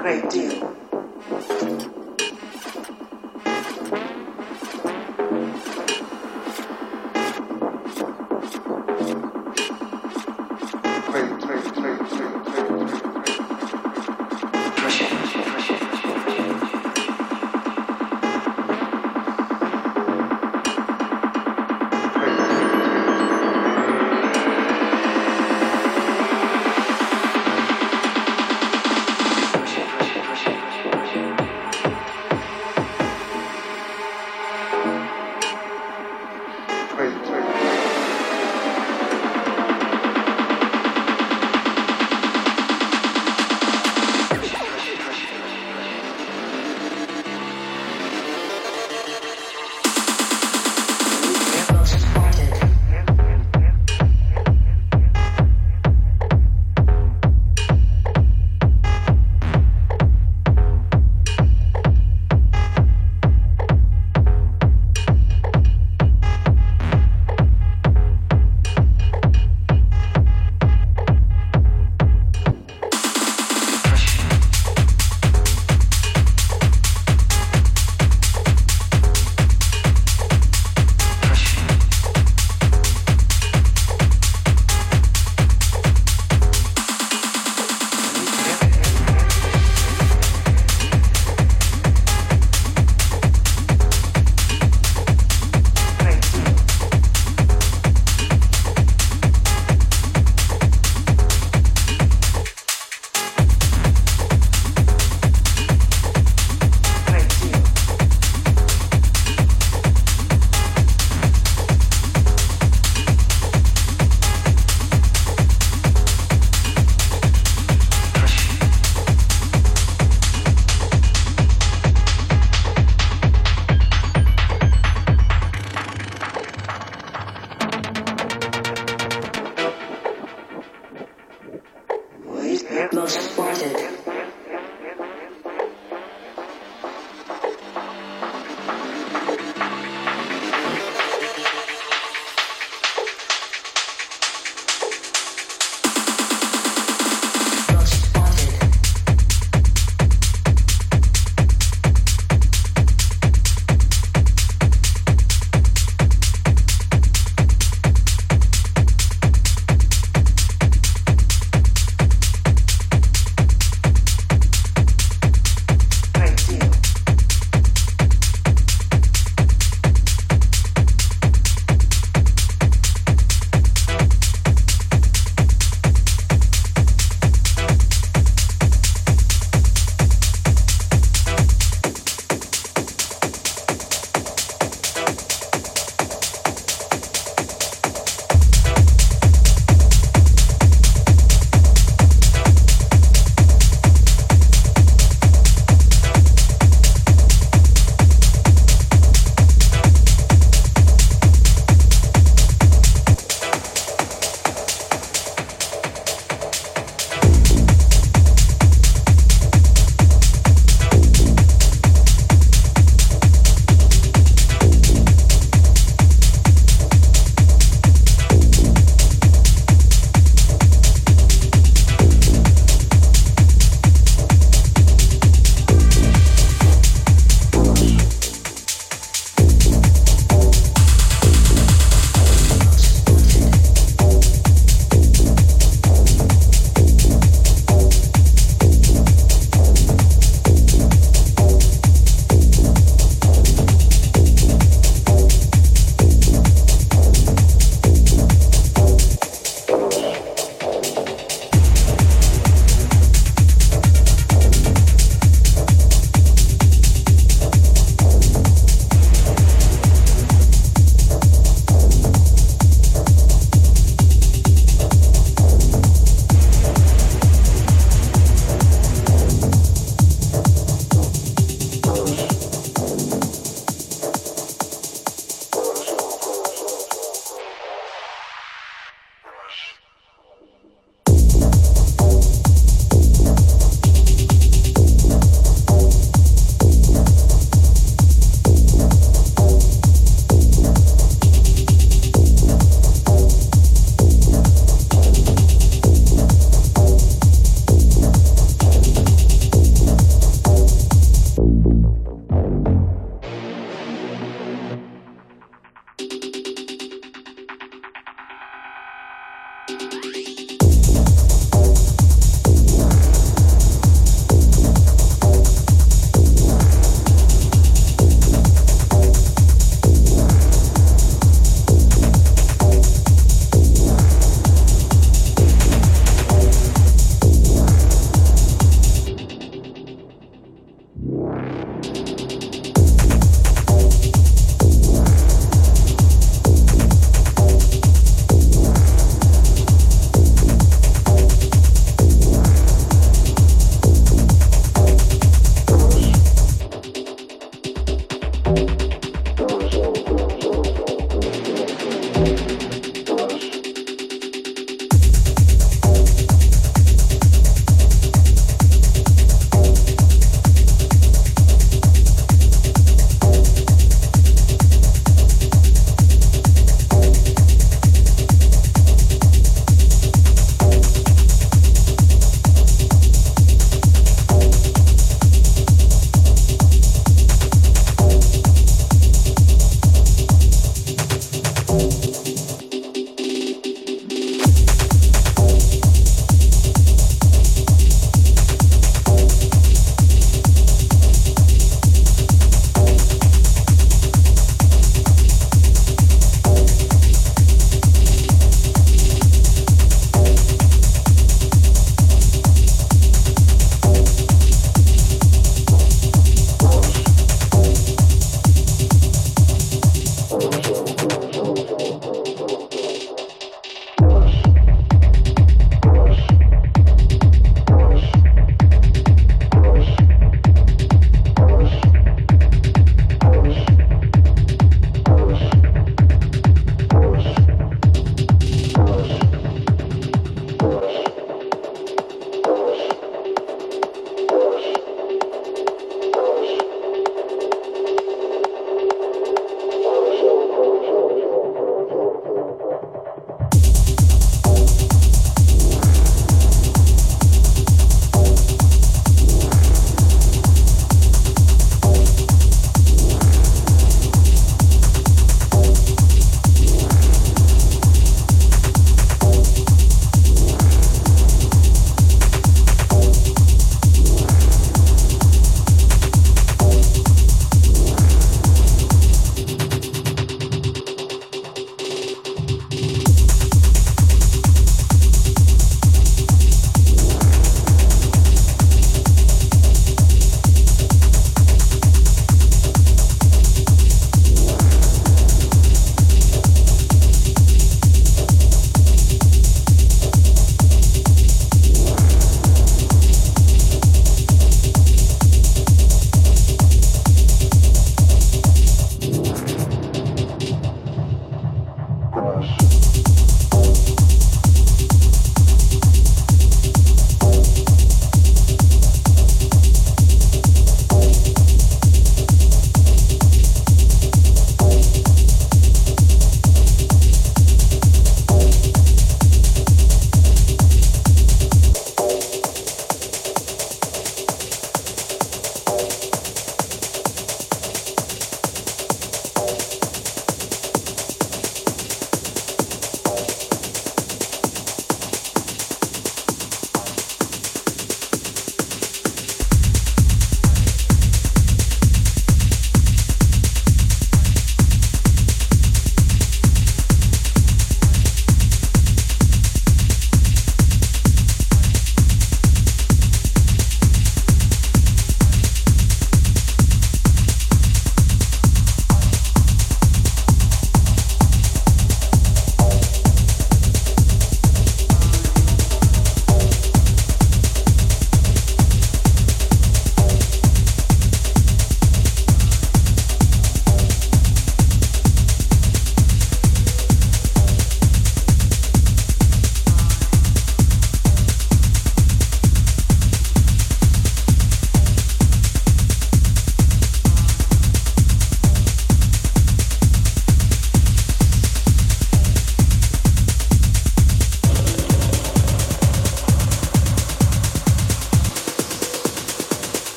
great 0.00 0.30
deal. 0.30 1.89